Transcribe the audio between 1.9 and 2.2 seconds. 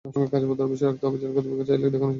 দেখানো সম্ভব হয়।